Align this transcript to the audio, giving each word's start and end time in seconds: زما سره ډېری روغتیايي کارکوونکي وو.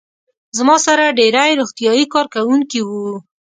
زما 0.57 0.75
سره 0.85 1.15
ډېری 1.19 1.51
روغتیايي 1.59 2.05
کارکوونکي 2.13 2.79
وو. 2.83 3.07